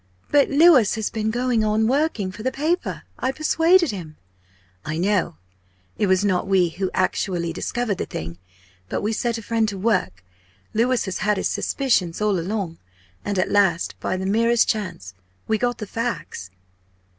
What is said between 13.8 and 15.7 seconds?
by the merest chance we